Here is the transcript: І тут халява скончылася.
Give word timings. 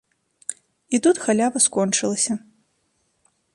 І 0.97 0.99
тут 1.07 1.19
халява 1.27 1.57
скончылася. 1.67 2.33